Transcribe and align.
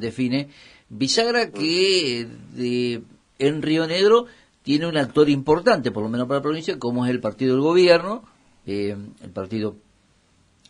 define. 0.00 0.48
Bisagra 0.88 1.50
que 1.50 2.28
de, 2.54 3.02
en 3.38 3.62
Río 3.62 3.86
Negro 3.86 4.26
tiene 4.62 4.86
un 4.86 4.96
actor 4.96 5.28
importante, 5.28 5.90
por 5.90 6.02
lo 6.02 6.08
menos 6.08 6.26
para 6.26 6.38
la 6.38 6.42
provincia, 6.42 6.78
como 6.78 7.04
es 7.04 7.10
el 7.10 7.20
partido 7.20 7.54
del 7.54 7.62
gobierno, 7.62 8.22
eh, 8.66 8.96
el 9.22 9.30
partido 9.30 9.76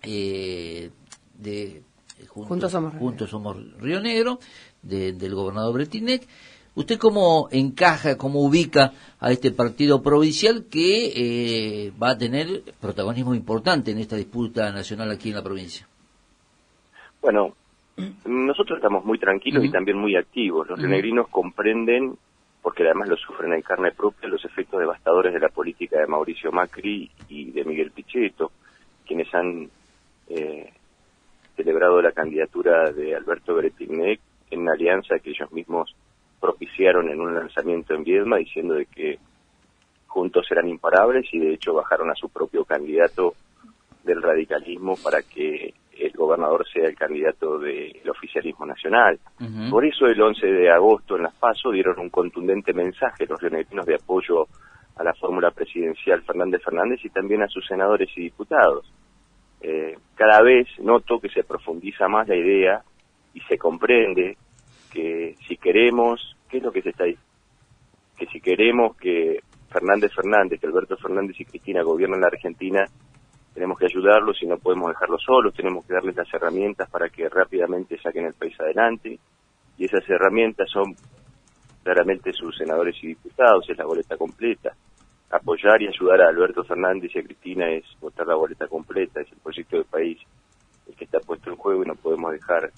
eh, 0.02 0.90
de 1.38 1.82
Juntos, 2.28 2.72
Somos, 2.72 2.94
Juntos 2.94 3.30
Somos 3.30 3.56
Río 3.78 4.00
Negro, 4.00 4.38
del 4.82 5.34
gobernador 5.34 5.74
Bretinec. 5.74 6.26
¿Usted 6.76 6.98
cómo 6.98 7.48
encaja, 7.52 8.16
cómo 8.16 8.40
ubica 8.40 8.92
a 9.20 9.30
este 9.30 9.52
partido 9.52 10.02
provincial 10.02 10.64
que 10.64 11.86
eh, 11.86 11.92
va 12.02 12.10
a 12.10 12.18
tener 12.18 12.64
protagonismo 12.80 13.34
importante 13.34 13.92
en 13.92 13.98
esta 13.98 14.16
disputa 14.16 14.72
nacional 14.72 15.10
aquí 15.12 15.28
en 15.28 15.36
la 15.36 15.42
provincia? 15.42 15.86
Bueno, 17.22 17.54
nosotros 18.24 18.78
estamos 18.78 19.04
muy 19.04 19.18
tranquilos 19.18 19.64
y 19.64 19.70
también 19.70 19.98
muy 19.98 20.16
activos. 20.16 20.68
Los 20.68 20.80
renegrinos 20.80 21.28
comprenden, 21.28 22.16
porque 22.62 22.82
además 22.84 23.08
lo 23.08 23.16
sufren 23.16 23.52
en 23.52 23.62
carne 23.62 23.92
propia, 23.92 24.28
los 24.28 24.44
efectos 24.44 24.80
devastadores 24.80 25.32
de 25.32 25.40
la 25.40 25.48
política 25.48 26.00
de 26.00 26.06
Mauricio 26.06 26.50
Macri 26.50 27.10
y 27.28 27.50
de 27.50 27.64
Miguel 27.64 27.92
Pichetto, 27.92 28.52
quienes 29.06 29.32
han 29.34 29.68
eh, 30.28 30.72
celebrado 31.56 32.00
la 32.02 32.12
candidatura 32.12 32.90
de 32.90 33.14
Alberto 33.14 33.54
Bretinec 33.54 34.20
en 34.50 34.60
una 34.60 34.72
alianza 34.72 35.18
que 35.18 35.30
ellos 35.30 35.52
mismos 35.52 35.94
propiciaron 36.40 37.08
en 37.08 37.20
un 37.20 37.34
lanzamiento 37.34 37.94
en 37.94 38.04
Viedma 38.04 38.36
diciendo 38.36 38.74
de 38.74 38.86
que 38.86 39.18
juntos 40.06 40.46
eran 40.50 40.68
imparables 40.68 41.26
y 41.32 41.38
de 41.38 41.54
hecho 41.54 41.74
bajaron 41.74 42.10
a 42.10 42.14
su 42.14 42.28
propio 42.28 42.64
candidato 42.64 43.34
del 44.04 44.22
radicalismo 44.22 44.96
para 45.02 45.22
que 45.22 45.74
el 45.98 46.12
gobernador 46.12 46.66
sea 46.72 46.88
el 46.88 46.96
candidato 46.96 47.58
del 47.58 48.08
oficialismo 48.08 48.66
nacional. 48.66 49.18
Por 49.70 49.84
eso 49.84 50.06
el 50.06 50.20
11 50.20 50.46
de 50.46 50.70
agosto 50.70 51.16
en 51.16 51.22
Las 51.22 51.34
PASO 51.34 51.70
dieron 51.70 51.98
un 51.98 52.10
contundente 52.10 52.72
mensaje 52.72 53.26
los 53.26 53.40
rionegrinos 53.40 53.86
de 53.86 53.96
apoyo 53.96 54.46
a 54.96 55.04
la 55.04 55.14
fórmula 55.14 55.50
presidencial 55.50 56.22
Fernández 56.22 56.62
Fernández 56.62 57.00
y 57.04 57.10
también 57.10 57.42
a 57.42 57.48
sus 57.48 57.66
senadores 57.66 58.08
y 58.16 58.22
diputados. 58.22 58.92
Eh, 59.60 59.96
cada 60.14 60.42
vez 60.42 60.68
noto 60.78 61.18
que 61.18 61.28
se 61.30 61.42
profundiza 61.42 62.06
más 62.06 62.28
la 62.28 62.36
idea 62.36 62.82
y 63.32 63.40
se 63.40 63.58
comprende 63.58 64.36
que 64.92 65.36
si 65.48 65.56
queremos, 65.56 66.36
¿qué 66.48 66.58
es 66.58 66.62
lo 66.62 66.70
que 66.70 66.82
se 66.82 66.90
está 66.90 67.04
diciendo? 67.04 67.30
Que 68.16 68.26
si 68.26 68.40
queremos 68.40 68.96
que 68.96 69.40
Fernández 69.70 70.12
Fernández, 70.14 70.60
que 70.60 70.66
Alberto 70.66 70.96
Fernández 70.96 71.40
y 71.40 71.44
Cristina 71.44 71.82
gobiernen 71.82 72.20
la 72.20 72.28
Argentina, 72.28 72.84
tenemos 73.54 73.78
que 73.78 73.86
ayudarlos 73.86 74.42
y 74.42 74.46
no 74.46 74.58
podemos 74.58 74.88
dejarlos 74.88 75.22
solos, 75.22 75.54
tenemos 75.54 75.86
que 75.86 75.94
darles 75.94 76.16
las 76.16 76.32
herramientas 76.34 76.90
para 76.90 77.08
que 77.08 77.28
rápidamente 77.28 77.98
saquen 78.00 78.26
el 78.26 78.34
país 78.34 78.58
adelante. 78.60 79.18
Y 79.78 79.84
esas 79.84 80.08
herramientas 80.08 80.68
son 80.70 80.94
claramente 81.82 82.32
sus 82.32 82.56
senadores 82.56 82.96
y 83.02 83.08
diputados, 83.08 83.68
es 83.68 83.78
la 83.78 83.84
boleta 83.84 84.16
completa. 84.16 84.72
Apoyar 85.30 85.80
y 85.82 85.88
ayudar 85.88 86.22
a 86.22 86.28
Alberto 86.28 86.64
Fernández 86.64 87.12
y 87.14 87.18
a 87.18 87.22
Cristina 87.22 87.70
es 87.70 87.84
votar 88.00 88.26
la 88.26 88.34
boleta 88.34 88.66
completa, 88.66 89.20
es 89.20 89.30
el 89.32 89.38
proyecto 89.38 89.76
del 89.76 89.86
país 89.86 90.18
el 90.86 90.94
que 90.96 91.04
está 91.04 91.18
puesto 91.20 91.50
en 91.50 91.56
juego 91.56 91.82
y 91.82 91.86
no 91.86 91.94
podemos 91.94 92.32
dejar 92.32 92.70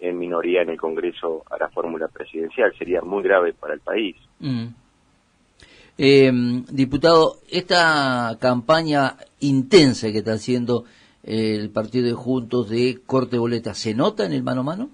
en 0.00 0.18
minoría 0.18 0.62
en 0.62 0.70
el 0.70 0.78
Congreso 0.78 1.44
a 1.50 1.58
la 1.58 1.68
fórmula 1.68 2.08
presidencial. 2.08 2.72
Sería 2.76 3.00
muy 3.02 3.22
grave 3.22 3.52
para 3.52 3.74
el 3.74 3.80
país. 3.80 4.16
Mm. 4.40 4.66
Eh, 6.00 6.30
diputado, 6.70 7.38
esta 7.50 8.36
campaña 8.40 9.16
intensa 9.40 10.10
que 10.12 10.18
está 10.18 10.32
haciendo 10.32 10.84
el 11.22 11.70
partido 11.70 12.06
de 12.06 12.14
Juntos 12.14 12.68
de 12.70 13.00
corte 13.04 13.38
boleta, 13.38 13.74
¿se 13.74 13.94
nota 13.94 14.24
en 14.24 14.32
el 14.32 14.42
mano 14.42 14.60
a 14.60 14.64
mano? 14.64 14.90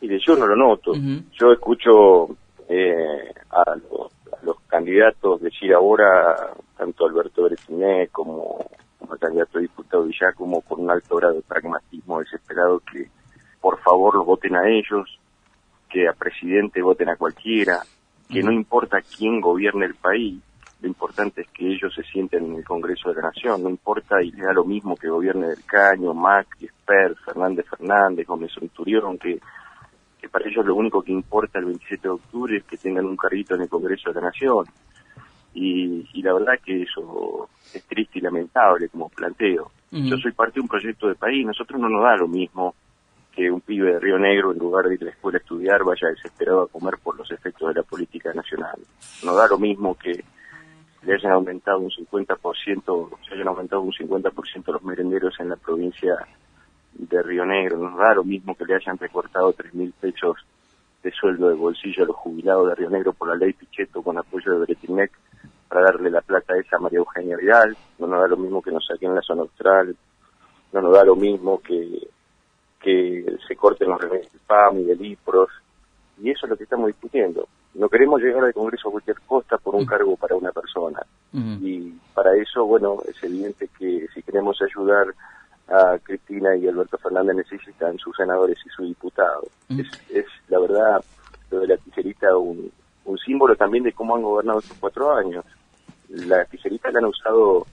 Mire, 0.00 0.18
yo 0.26 0.36
no 0.36 0.46
lo 0.46 0.56
noto. 0.56 0.92
Yo 1.38 1.52
escucho 1.52 2.36
eh, 2.68 3.32
a, 3.50 3.76
los, 4.42 4.56
candidatos 4.66 5.42
decir 5.42 5.72
ahora, 5.74 6.54
tanto 6.76 7.06
Alberto 7.06 7.44
Bretiné 7.44 8.08
como 8.08 8.66
como 8.98 9.16
candidato 9.16 9.58
a 9.58 9.60
diputado 9.60 10.08
como 10.36 10.60
con 10.62 10.80
un 10.80 10.90
alto 10.90 11.16
grado 11.16 11.34
de 11.34 11.42
pragmatismo 11.42 12.20
desesperado 12.20 12.80
que 12.80 13.08
por 13.60 13.78
favor 13.80 14.14
lo 14.14 14.24
voten 14.24 14.56
a 14.56 14.68
ellos, 14.68 15.18
que 15.90 16.08
a 16.08 16.12
presidente 16.12 16.82
voten 16.82 17.08
a 17.08 17.16
cualquiera, 17.16 17.80
que 18.28 18.42
no 18.42 18.52
importa 18.52 19.02
quién 19.02 19.40
gobierne 19.40 19.86
el 19.86 19.94
país, 19.94 20.40
lo 20.82 20.88
importante 20.88 21.42
es 21.42 21.48
que 21.50 21.72
ellos 21.72 21.94
se 21.94 22.02
sienten 22.02 22.44
en 22.44 22.56
el 22.56 22.64
Congreso 22.64 23.10
de 23.10 23.22
la 23.22 23.28
Nación, 23.28 23.62
no 23.62 23.70
importa 23.70 24.20
y 24.20 24.32
le 24.32 24.44
da 24.44 24.52
lo 24.52 24.64
mismo 24.64 24.96
que 24.96 25.08
gobierne 25.08 25.46
del 25.46 25.64
Caño, 25.64 26.12
Macri, 26.12 26.66
Esper, 26.66 27.14
Fernández 27.24 27.66
Fernández, 27.70 28.26
Gómez 28.26 28.50
Centurión, 28.52 29.16
que, 29.16 29.38
que 30.20 30.28
para 30.28 30.48
ellos 30.48 30.66
lo 30.66 30.74
único 30.74 31.00
que 31.00 31.12
importa 31.12 31.60
el 31.60 31.66
27 31.66 32.02
de 32.02 32.08
octubre 32.08 32.56
es 32.56 32.64
que 32.64 32.76
tengan 32.76 33.04
un 33.04 33.16
carrito 33.16 33.54
en 33.54 33.62
el 33.62 33.68
Congreso 33.68 34.10
de 34.10 34.20
la 34.20 34.26
Nación. 34.26 34.66
Y, 35.54 36.08
y 36.14 36.22
la 36.22 36.32
verdad 36.32 36.54
que 36.64 36.82
eso 36.82 37.48
es 37.72 37.84
triste 37.84 38.18
y 38.18 38.22
lamentable 38.22 38.88
como 38.88 39.08
planteo. 39.08 39.70
Yo 39.90 40.16
soy 40.16 40.32
parte 40.32 40.54
de 40.54 40.62
un 40.62 40.68
proyecto 40.68 41.06
de 41.06 41.14
país, 41.14 41.46
nosotros 41.46 41.78
no 41.78 41.88
nos 41.88 42.02
da 42.02 42.16
lo 42.16 42.26
mismo 42.26 42.74
que 43.30 43.50
un 43.50 43.60
pibe 43.60 43.92
de 43.92 44.00
Río 44.00 44.18
Negro, 44.18 44.52
en 44.52 44.58
lugar 44.58 44.86
de 44.86 44.94
ir 44.94 45.02
a 45.02 45.04
la 45.04 45.10
escuela 45.10 45.38
a 45.38 45.42
estudiar, 45.42 45.84
vaya 45.84 46.08
desesperado 46.08 46.62
a 46.62 46.68
comer 46.68 46.94
por 47.02 47.16
los 47.16 47.30
efectos 47.30 47.68
de 47.68 47.80
la 47.80 47.82
política 47.82 48.32
nacional. 48.32 48.78
No 49.22 49.34
da 49.34 49.46
lo 49.46 49.58
mismo 49.58 49.94
que 49.94 50.24
le 51.02 51.14
hayan 51.14 51.32
aumentado 51.32 51.78
un 51.80 51.90
50%, 51.90 53.10
se 53.28 53.34
hayan 53.34 53.48
aumentado 53.48 53.82
un 53.82 53.92
50% 53.92 54.72
los 54.72 54.82
merenderos 54.82 55.34
en 55.40 55.48
la 55.48 55.56
provincia 55.56 56.14
de 56.94 57.22
Río 57.22 57.44
Negro. 57.44 57.78
Nos 57.78 57.98
da 57.98 58.14
lo 58.14 58.24
mismo 58.24 58.54
que 58.54 58.64
le 58.64 58.76
hayan 58.76 58.98
recortado 58.98 59.52
3.000 59.52 59.92
pesos 60.00 60.36
de 61.02 61.10
sueldo 61.10 61.48
de 61.48 61.54
bolsillo 61.54 62.04
a 62.04 62.06
los 62.06 62.16
jubilados 62.16 62.68
de 62.68 62.74
Río 62.76 62.90
Negro 62.90 63.12
por 63.12 63.28
la 63.28 63.34
ley 63.34 63.52
Pichetto 63.52 64.02
con 64.02 64.18
apoyo 64.18 64.52
de 64.52 64.66
Bretinec 64.66 65.10
para 65.68 65.86
darle 65.86 66.10
la 66.10 66.20
plata 66.20 66.56
esa 66.56 66.76
a 66.76 66.80
María 66.80 66.98
Eugenia 66.98 67.36
Vidal, 67.36 67.76
no 67.98 68.06
nos 68.06 68.20
da 68.20 68.28
lo 68.28 68.36
mismo 68.36 68.60
que 68.60 68.70
nos 68.70 68.86
saquen 68.86 69.14
la 69.14 69.22
zona 69.22 69.42
austral, 69.42 69.96
no 70.72 70.82
nos 70.82 70.92
da 70.92 71.02
lo 71.02 71.16
mismo 71.16 71.60
que, 71.60 72.08
que 72.78 73.24
se 73.48 73.56
corten 73.56 73.88
los 73.88 74.00
remedios 74.00 74.30
del 74.30 74.40
PAM 74.46 74.80
y 74.80 74.84
del 74.84 75.04
IPROS, 75.04 75.50
y 76.22 76.30
eso 76.30 76.44
es 76.44 76.50
lo 76.50 76.56
que 76.58 76.64
estamos 76.64 76.88
discutiendo. 76.88 77.48
No 77.74 77.88
queremos 77.88 78.20
llegar 78.20 78.44
al 78.44 78.54
Congreso 78.54 78.88
a 78.88 78.92
cualquier 78.92 79.20
costa 79.26 79.58
por 79.58 79.74
un 79.74 79.84
mm. 79.84 79.86
cargo 79.86 80.16
para 80.16 80.36
una 80.36 80.52
persona. 80.52 81.00
Y 81.32 81.92
para 82.12 82.36
eso, 82.36 82.66
bueno, 82.66 82.98
es 83.08 83.22
evidente 83.24 83.68
que 83.78 84.06
si 84.12 84.22
queremos 84.22 84.60
ayudar 84.60 85.06
a 85.68 85.98
Cristina 86.02 86.54
y 86.54 86.68
Alberto 86.68 86.98
Fernández 86.98 87.36
necesitan 87.36 87.96
sus 87.96 88.14
senadores 88.14 88.58
y 88.66 88.68
sus 88.68 88.86
diputados. 88.86 89.48
Mm. 89.68 89.80
Es, 89.80 89.86
es, 90.10 90.26
la 90.48 90.58
verdad, 90.58 91.02
lo 91.50 91.60
de 91.60 91.68
la 91.68 91.76
tijerita 91.78 92.36
un, 92.36 92.70
un 93.06 93.18
símbolo 93.18 93.56
también 93.56 93.84
de 93.84 93.92
cómo 93.92 94.14
han 94.14 94.22
gobernado 94.22 94.58
estos 94.58 94.76
cuatro 94.78 95.14
años 95.14 95.44
la 96.12 96.44
tijerita 96.44 96.90
la 96.90 96.98
han 96.98 97.06
usado 97.06 97.66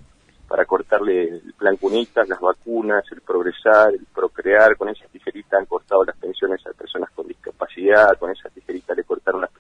para 0.48 0.66
cortarle 0.66 1.28
el 1.28 1.54
plan 1.54 1.78
cunitas, 1.78 2.28
las 2.28 2.40
vacunas, 2.40 3.04
el 3.12 3.22
progresar, 3.22 3.94
el 3.94 4.06
procrear, 4.14 4.76
con 4.78 4.90
esa 4.90 5.06
tijerita 5.08 5.58
han 5.58 5.66
cortado 5.66 6.04
las 6.04 6.18
pensiones 6.18 6.66
a 6.66 6.72
personas 6.74 7.12
con 7.12 7.28
discapacidad, 7.28 8.18
con 8.18 8.32
esa 8.32 8.50
tijerita 8.50 8.96
le 8.96 9.04
cortaron 9.04 9.42
las 9.42 9.52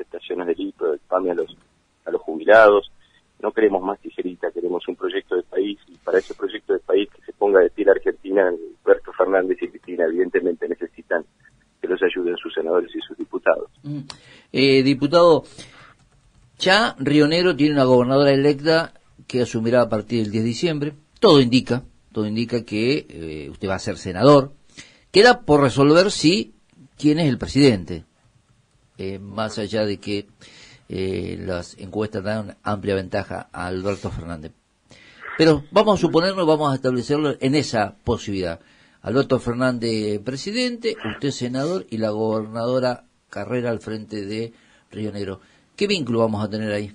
A 1.27 1.33
los, 1.33 1.57
a 2.05 2.11
los 2.11 2.21
jubilados. 2.21 2.91
No 3.41 3.51
queremos 3.51 3.81
más 3.81 3.99
tijerita, 3.99 4.51
queremos 4.51 4.87
un 4.87 4.95
proyecto 4.95 5.35
de 5.35 5.43
país 5.43 5.79
y 5.87 5.95
para 5.97 6.19
ese 6.19 6.33
proyecto 6.33 6.73
de 6.73 6.79
país 6.79 7.09
que 7.15 7.21
se 7.21 7.33
ponga 7.33 7.61
de 7.61 7.69
pie 7.69 7.85
la 7.85 7.93
Argentina, 7.93 8.51
Alberto 8.85 9.13
Fernández 9.13 9.57
y 9.61 9.67
Cristina 9.69 10.05
evidentemente 10.05 10.67
necesitan 10.67 11.23
que 11.81 11.87
los 11.87 12.01
ayuden 12.03 12.35
sus 12.37 12.53
senadores 12.53 12.93
y 12.93 12.99
sus 12.99 13.17
diputados. 13.17 13.69
Mm. 13.83 13.99
Eh, 14.51 14.83
diputado, 14.83 15.43
ya 16.57 16.95
Río 16.99 17.27
Negro 17.27 17.55
tiene 17.55 17.75
una 17.75 17.85
gobernadora 17.85 18.31
electa 18.31 18.93
que 19.27 19.41
asumirá 19.41 19.83
a 19.83 19.89
partir 19.89 20.23
del 20.23 20.31
10 20.31 20.43
de 20.43 20.49
diciembre. 20.49 20.93
Todo 21.19 21.39
indica, 21.39 21.83
todo 22.11 22.27
indica 22.27 22.65
que 22.65 23.05
eh, 23.09 23.49
usted 23.49 23.69
va 23.69 23.75
a 23.75 23.79
ser 23.79 23.97
senador. 23.97 24.51
Queda 25.11 25.41
por 25.41 25.61
resolver 25.61 26.11
si 26.11 26.53
quién 26.97 27.19
es 27.19 27.29
el 27.29 27.37
presidente, 27.37 28.03
eh, 28.97 29.19
más 29.19 29.57
allá 29.57 29.85
de 29.85 29.97
que 29.97 30.27
eh, 30.89 31.37
las 31.39 31.77
encuestas 31.77 32.23
dan 32.23 32.57
amplia 32.63 32.95
ventaja 32.95 33.47
a 33.53 33.67
Alberto 33.67 34.09
Fernández. 34.09 34.51
Pero 35.37 35.63
vamos 35.71 35.99
a 35.99 36.01
suponerlo, 36.01 36.45
vamos 36.47 36.71
a 36.71 36.75
establecerlo 36.75 37.35
en 37.39 37.53
esa 37.53 37.95
posibilidad. 38.03 38.59
Alberto 39.03 39.39
Fernández 39.39 40.19
presidente, 40.19 40.95
usted 41.13 41.29
senador 41.29 41.85
y 41.89 41.99
la 41.99 42.09
gobernadora 42.09 43.03
Carrera 43.29 43.69
al 43.69 43.79
frente 43.79 44.25
de 44.25 44.51
Río 44.91 45.11
Negro. 45.11 45.39
¿Qué 45.77 45.85
vínculo 45.85 46.19
vamos 46.19 46.43
a 46.43 46.49
tener 46.49 46.71
ahí? 46.73 46.91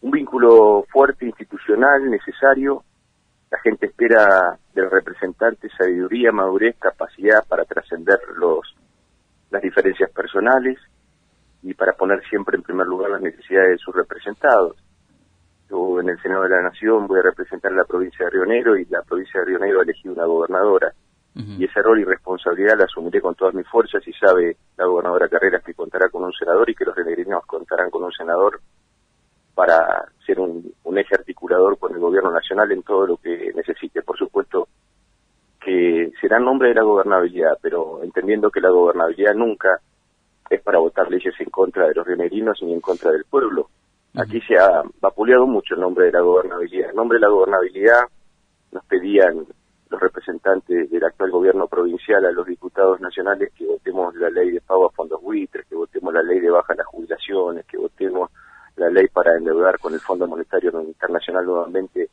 Un 0.00 0.10
vínculo 0.10 0.84
fuerte, 0.90 1.26
institucional, 1.26 2.10
necesario. 2.10 2.82
La 3.50 3.58
gente 3.58 3.86
espera 3.86 4.58
del 4.74 4.90
representante 4.90 5.68
sabiduría, 5.76 6.32
madurez, 6.32 6.76
capacidad 6.78 7.44
para 7.46 7.66
trascender 7.66 8.18
los 8.36 8.74
las 9.50 9.60
diferencias 9.60 10.10
personales 10.10 10.78
y 11.62 11.74
para 11.74 11.92
poner 11.92 12.22
siempre 12.28 12.56
en 12.56 12.62
primer 12.62 12.86
lugar 12.86 13.10
las 13.10 13.22
necesidades 13.22 13.70
de 13.70 13.78
sus 13.78 13.94
representados. 13.94 14.76
Yo 15.70 16.00
en 16.00 16.08
el 16.08 16.20
Senado 16.20 16.42
de 16.42 16.50
la 16.50 16.62
Nación 16.62 17.06
voy 17.06 17.20
a 17.20 17.22
representar 17.22 17.72
la 17.72 17.84
provincia 17.84 18.24
de 18.24 18.30
Río 18.30 18.44
Negro 18.44 18.76
y 18.76 18.84
la 18.86 19.02
provincia 19.02 19.40
de 19.40 19.46
Río 19.46 19.58
Negro 19.58 19.80
ha 19.80 19.84
elegido 19.84 20.14
una 20.14 20.26
gobernadora. 20.26 20.92
y 21.34 21.64
ese 21.64 21.80
rol 21.80 21.98
y 21.98 22.04
responsabilidad 22.04 22.76
la 22.76 22.84
asumiré 22.84 23.22
con 23.22 23.34
todas 23.34 23.54
mis 23.54 23.66
fuerzas 23.66 24.06
y 24.06 24.12
sabe 24.12 24.56
la 24.76 24.84
gobernadora 24.84 25.30
Carreras 25.30 25.64
que 25.64 25.72
contará 25.72 26.10
con 26.10 26.24
un 26.24 26.32
senador 26.32 26.68
y 26.68 26.74
que 26.74 26.84
los 26.84 26.94
renegrinos 26.94 27.46
contarán 27.46 27.88
con 27.90 28.04
un 28.04 28.12
senador 28.12 28.60
para 29.54 30.04
ser 30.26 30.40
un, 30.40 30.74
eje 30.98 31.14
articulador 31.14 31.78
con 31.78 31.94
el 31.94 32.00
gobierno 32.00 32.30
nacional 32.30 32.70
en 32.70 32.82
todo 32.82 33.06
lo 33.06 33.16
que 33.16 33.50
necesite. 33.54 34.02
Por 34.02 34.18
supuesto 34.18 34.68
que 35.58 36.12
será 36.20 36.36
en 36.36 36.44
nombre 36.44 36.68
de 36.68 36.74
la 36.74 36.82
gobernabilidad, 36.82 37.56
pero 37.62 38.02
entendiendo 38.02 38.50
que 38.50 38.60
la 38.60 38.68
gobernabilidad 38.68 39.34
nunca 39.34 39.80
es 40.54 40.62
para 40.62 40.78
votar 40.78 41.10
leyes 41.10 41.34
en 41.38 41.50
contra 41.50 41.86
de 41.88 41.94
los 41.94 42.06
renegrinos 42.06 42.58
ni 42.62 42.72
en 42.72 42.80
contra 42.80 43.10
del 43.10 43.24
pueblo. 43.24 43.68
Aquí 44.14 44.40
se 44.42 44.58
ha 44.58 44.82
vapuleado 45.00 45.46
mucho 45.46 45.74
el 45.74 45.80
nombre 45.80 46.06
de 46.06 46.12
la 46.12 46.20
gobernabilidad. 46.20 46.90
En 46.90 46.96
nombre 46.96 47.16
de 47.16 47.22
la 47.22 47.28
gobernabilidad 47.28 48.02
nos 48.72 48.84
pedían 48.84 49.46
los 49.88 50.00
representantes 50.00 50.90
del 50.90 51.04
actual 51.04 51.30
gobierno 51.30 51.66
provincial 51.66 52.24
a 52.24 52.32
los 52.32 52.46
diputados 52.46 53.00
nacionales 53.00 53.52
que 53.54 53.66
votemos 53.66 54.14
la 54.16 54.30
ley 54.30 54.50
de 54.50 54.60
pago 54.60 54.86
a 54.86 54.90
fondos 54.90 55.20
buitres, 55.22 55.66
que 55.66 55.74
votemos 55.74 56.12
la 56.12 56.22
ley 56.22 56.40
de 56.40 56.50
baja 56.50 56.74
las 56.74 56.86
jubilaciones, 56.86 57.66
que 57.66 57.76
votemos 57.76 58.30
la 58.76 58.88
ley 58.88 59.06
para 59.08 59.36
endeudar 59.36 59.78
con 59.78 59.92
el 59.92 60.00
Fondo 60.00 60.26
Monetario 60.26 60.70
Internacional 60.82 61.44
nuevamente 61.44 62.08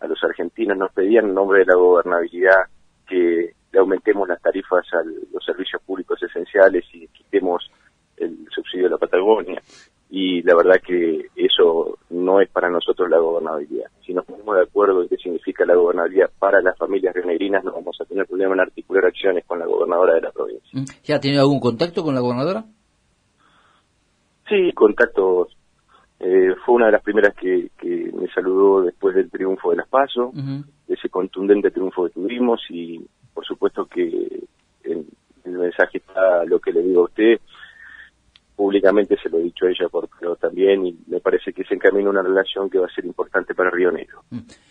a 0.00 0.06
los 0.06 0.22
argentinos. 0.24 0.76
Nos 0.76 0.92
pedían 0.92 1.26
en 1.26 1.34
nombre 1.34 1.60
de 1.60 1.66
la 1.66 1.74
gobernabilidad 1.74 2.66
que 3.06 3.54
aumentemos 3.78 4.28
las 4.28 4.40
tarifas 4.40 4.84
a 4.92 5.02
los 5.04 5.44
servicios 5.44 5.82
públicos 5.82 6.22
esenciales 6.22 6.84
y 6.92 7.08
quitemos 7.08 7.70
el 8.16 8.46
subsidio 8.50 8.84
de 8.84 8.90
la 8.90 8.98
Patagonia 8.98 9.62
y 10.10 10.42
la 10.42 10.54
verdad 10.54 10.80
que 10.84 11.26
eso 11.36 11.98
no 12.10 12.40
es 12.40 12.48
para 12.48 12.70
nosotros 12.70 13.10
la 13.10 13.18
gobernabilidad. 13.18 13.90
Si 14.06 14.14
nos 14.14 14.24
ponemos 14.24 14.56
de 14.56 14.62
acuerdo 14.62 15.02
en 15.02 15.08
qué 15.08 15.16
significa 15.16 15.66
la 15.66 15.74
gobernabilidad 15.74 16.30
para 16.38 16.62
las 16.62 16.78
familias 16.78 17.14
renegrinas, 17.14 17.62
no 17.62 17.72
vamos 17.72 17.98
a 18.00 18.06
tener 18.06 18.26
problema 18.26 18.54
en 18.54 18.60
articular 18.60 19.04
acciones 19.04 19.44
con 19.46 19.58
la 19.58 19.66
gobernadora 19.66 20.14
de 20.14 20.22
la 20.22 20.32
provincia. 20.32 20.80
Mm. 20.80 20.84
¿Ya 21.04 21.16
ha 21.16 21.20
tenido 21.20 21.42
algún 21.42 21.60
contacto 21.60 22.02
con 22.02 22.14
la 22.14 22.20
gobernadora? 22.20 22.64
Sí, 24.48 24.72
contactos. 24.72 25.54
Eh, 26.20 26.54
fue 26.64 26.76
una 26.76 26.86
de 26.86 26.92
las 26.92 27.02
primeras 27.02 27.34
que, 27.34 27.70
me 27.82 28.28
saludó 28.34 28.82
después 28.82 29.14
del 29.14 29.30
triunfo 29.30 29.70
de 29.70 29.76
las 29.76 29.88
PASO, 29.88 30.32
ese 30.88 31.08
contundente 31.10 31.70
triunfo 31.70 32.06
que 32.06 32.14
tuvimos 32.14 32.60
y 32.70 33.06
supuesto 33.58 33.86
que 33.86 34.44
en 34.84 35.06
el 35.44 35.52
mensaje 35.52 35.98
está 35.98 36.44
lo 36.44 36.60
que 36.60 36.72
le 36.72 36.82
digo 36.82 37.02
a 37.02 37.04
usted, 37.04 37.40
públicamente 38.54 39.16
se 39.20 39.28
lo 39.28 39.38
he 39.38 39.42
dicho 39.42 39.66
a 39.66 39.70
ella 39.70 39.88
por 39.88 40.08
pero 40.18 40.36
también 40.36 40.86
y 40.86 40.96
me 41.08 41.20
parece 41.20 41.52
que 41.52 41.64
se 41.64 41.74
encamina 41.74 42.08
una 42.10 42.22
relación 42.22 42.70
que 42.70 42.78
va 42.78 42.86
a 42.86 42.94
ser 42.94 43.04
importante 43.04 43.54
para 43.54 43.70
Río 43.70 43.90
Negro. 43.90 44.22
Mm. 44.30 44.38